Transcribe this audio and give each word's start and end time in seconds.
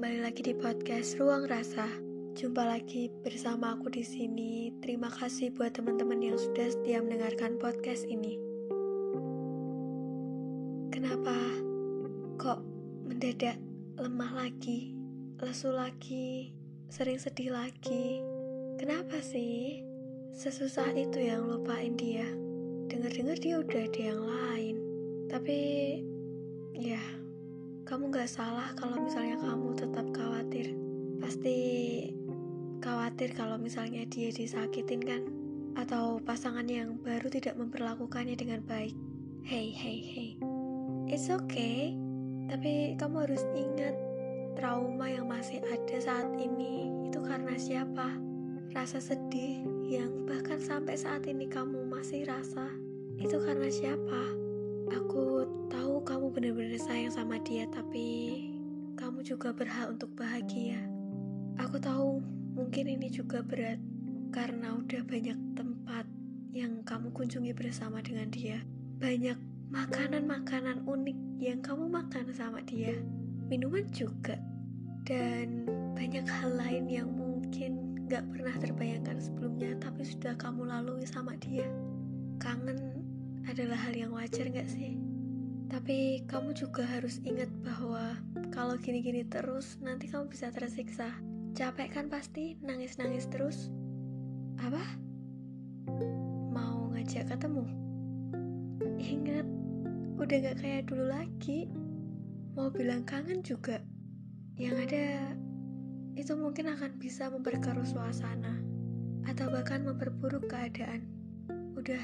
lagi 0.00 0.40
di 0.40 0.56
podcast 0.56 1.20
Ruang 1.20 1.44
Rasa. 1.44 1.84
Jumpa 2.32 2.64
lagi 2.64 3.12
bersama 3.20 3.76
aku 3.76 3.92
di 3.92 4.00
sini. 4.00 4.72
Terima 4.80 5.12
kasih 5.12 5.52
buat 5.52 5.76
teman-teman 5.76 6.24
yang 6.24 6.40
sudah 6.40 6.72
setia 6.72 7.04
mendengarkan 7.04 7.60
podcast 7.60 8.08
ini. 8.08 8.40
Kenapa 10.88 11.36
kok 12.40 12.64
mendadak 13.04 13.60
lemah 14.00 14.40
lagi, 14.40 14.96
lesu 15.36 15.68
lagi, 15.68 16.48
sering 16.88 17.20
sedih 17.20 17.52
lagi? 17.52 18.24
Kenapa 18.80 19.20
sih? 19.20 19.84
Sesusah 20.32 20.96
itu 20.96 21.20
yang 21.20 21.44
lupain 21.44 21.92
dia. 22.00 22.24
Dengar-dengar 22.88 23.36
dia 23.36 23.60
udah 23.60 23.84
ada 23.84 24.00
yang 24.00 24.22
lain. 24.24 24.76
Tapi 25.28 25.60
ya 26.72 27.19
kamu 27.90 28.06
gak 28.14 28.30
salah 28.30 28.70
kalau 28.78 29.02
misalnya 29.02 29.34
kamu 29.42 29.74
tetap 29.74 30.06
khawatir. 30.14 30.78
Pasti 31.18 31.58
khawatir 32.78 33.34
kalau 33.34 33.58
misalnya 33.58 34.06
dia 34.06 34.30
disakitin 34.30 35.02
kan? 35.02 35.26
Atau 35.74 36.22
pasangan 36.22 36.70
yang 36.70 37.02
baru 37.02 37.26
tidak 37.26 37.58
memperlakukannya 37.58 38.38
dengan 38.38 38.62
baik. 38.62 38.94
Hey, 39.42 39.74
hey, 39.74 39.98
hey. 40.06 40.30
It's 41.10 41.26
okay. 41.34 41.98
Tapi 42.46 42.94
kamu 42.94 43.26
harus 43.26 43.42
ingat 43.58 43.98
trauma 44.54 45.10
yang 45.10 45.26
masih 45.26 45.58
ada 45.66 45.98
saat 45.98 46.30
ini 46.38 46.86
itu 47.10 47.18
karena 47.18 47.58
siapa? 47.58 48.06
Rasa 48.70 49.02
sedih 49.02 49.66
yang 49.82 50.30
bahkan 50.30 50.62
sampai 50.62 50.94
saat 50.94 51.26
ini 51.26 51.50
kamu 51.50 51.90
masih 51.90 52.22
rasa 52.22 52.70
itu 53.18 53.34
karena 53.42 53.66
siapa? 53.66 54.22
Aku 54.94 55.42
tahu 55.66 55.99
sama 57.20 57.36
dia, 57.44 57.68
tapi 57.68 58.40
kamu 58.96 59.20
juga 59.20 59.52
berhak 59.52 59.92
untuk 59.92 60.08
bahagia. 60.16 60.80
Aku 61.60 61.76
tahu 61.76 62.24
mungkin 62.56 62.88
ini 62.88 63.12
juga 63.12 63.44
berat 63.44 63.76
karena 64.32 64.72
udah 64.80 65.04
banyak 65.04 65.36
tempat 65.52 66.08
yang 66.56 66.80
kamu 66.80 67.12
kunjungi 67.12 67.52
bersama 67.52 68.00
dengan 68.00 68.32
dia. 68.32 68.64
Banyak 69.04 69.36
makanan-makanan 69.68 70.88
unik 70.88 71.18
yang 71.44 71.60
kamu 71.60 71.92
makan 71.92 72.32
sama 72.32 72.64
dia. 72.64 72.96
Minuman 73.52 73.84
juga. 73.92 74.40
Dan 75.04 75.68
banyak 75.92 76.24
hal 76.24 76.56
lain 76.56 76.88
yang 76.88 77.12
mungkin 77.12 78.00
gak 78.08 78.24
pernah 78.32 78.56
terbayangkan 78.56 79.20
sebelumnya 79.20 79.76
tapi 79.76 80.08
sudah 80.08 80.32
kamu 80.40 80.72
lalui 80.72 81.04
sama 81.04 81.36
dia. 81.36 81.68
Kangen 82.40 82.80
adalah 83.44 83.76
hal 83.76 83.92
yang 83.92 84.16
wajar 84.16 84.48
gak 84.48 84.72
sih? 84.72 85.09
Tapi 85.70 86.26
kamu 86.26 86.50
juga 86.52 86.82
harus 86.82 87.22
ingat 87.22 87.48
bahwa 87.62 88.18
kalau 88.50 88.74
gini-gini 88.74 89.22
terus 89.22 89.78
nanti 89.78 90.10
kamu 90.10 90.26
bisa 90.26 90.50
tersiksa. 90.50 91.14
Capek 91.54 91.94
kan 91.94 92.06
pasti 92.10 92.58
nangis-nangis 92.60 93.30
terus? 93.30 93.70
Apa? 94.58 94.82
Mau 96.50 96.90
ngajak 96.90 97.30
ketemu? 97.30 97.64
Ingat, 98.98 99.46
udah 100.18 100.36
gak 100.50 100.58
kayak 100.60 100.90
dulu 100.90 101.06
lagi. 101.06 101.70
Mau 102.58 102.68
bilang 102.74 103.06
kangen 103.06 103.40
juga. 103.46 103.78
Yang 104.58 104.76
ada 104.90 105.06
itu 106.18 106.36
mungkin 106.36 106.68
akan 106.68 106.98
bisa 106.98 107.30
memperkeruh 107.30 107.86
suasana 107.86 108.58
atau 109.24 109.48
bahkan 109.48 109.86
memperburuk 109.86 110.50
keadaan. 110.50 111.06
Udah, 111.78 112.02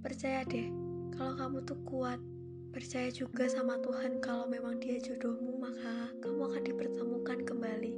Percaya 0.00 0.40
deh, 0.48 0.72
kalau 1.12 1.36
kamu 1.36 1.60
tuh 1.68 1.76
kuat. 1.84 2.16
Percaya 2.70 3.10
juga 3.10 3.50
sama 3.50 3.82
Tuhan 3.82 4.22
kalau 4.22 4.46
memang 4.46 4.78
dia 4.78 5.02
jodohmu, 5.02 5.58
maka 5.58 6.14
kamu 6.22 6.54
akan 6.54 6.62
dipertemukan 6.62 7.38
kembali. 7.42 7.94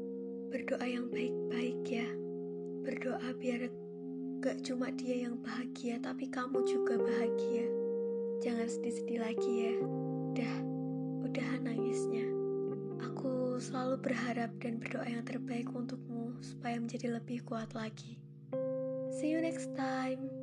Berdoa 0.48 0.86
yang 0.88 1.12
baik-baik 1.12 1.80
ya. 1.84 2.08
Berdoa 2.80 3.36
biar 3.36 3.68
gak 4.40 4.64
cuma 4.64 4.88
dia 4.96 5.28
yang 5.28 5.36
bahagia, 5.44 6.00
tapi 6.00 6.24
kamu 6.32 6.64
juga 6.64 6.96
bahagia. 6.96 7.68
Jangan 8.40 8.64
sedih-sedih 8.64 9.20
lagi 9.20 9.52
ya. 9.52 9.74
Udah, 10.32 10.56
udah 11.28 11.50
nangisnya. 11.60 12.24
Aku 13.12 13.60
selalu 13.60 14.00
berharap 14.00 14.56
dan 14.56 14.80
berdoa 14.80 15.04
yang 15.04 15.22
terbaik 15.28 15.68
untukmu 15.68 16.32
supaya 16.40 16.80
menjadi 16.80 17.20
lebih 17.20 17.44
kuat 17.44 17.76
lagi. 17.76 18.16
See 19.20 19.36
you 19.36 19.44
next 19.44 19.68
time. 19.76 20.41